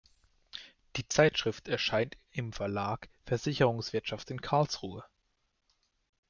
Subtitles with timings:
[0.95, 5.03] Die Zeitschrift erscheint im Verlag Versicherungswirtschaft in Karlsruhe.